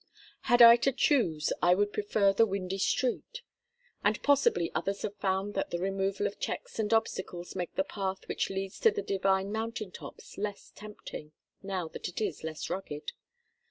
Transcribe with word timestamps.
Had 0.49 0.63
I 0.63 0.77
to 0.77 0.91
choose, 0.91 1.53
I 1.61 1.75
would 1.75 1.93
prefer 1.93 2.33
the 2.33 2.47
windy 2.47 2.79
street. 2.79 3.43
And 4.03 4.19
possibly 4.23 4.71
others 4.73 5.03
have 5.03 5.15
found 5.17 5.53
that 5.53 5.69
the 5.69 5.77
removal 5.77 6.25
of 6.25 6.39
checks 6.39 6.79
and 6.79 6.91
obstacles 6.91 7.55
makes 7.55 7.75
the 7.75 7.83
path 7.83 8.27
which 8.27 8.49
leads 8.49 8.79
to 8.79 8.89
the 8.89 9.03
divine 9.03 9.51
mountain 9.51 9.91
tops 9.91 10.39
less 10.39 10.71
tempting, 10.73 11.33
now 11.61 11.87
that 11.89 12.07
it 12.07 12.19
is 12.19 12.43
less 12.43 12.67
rugged. 12.67 13.11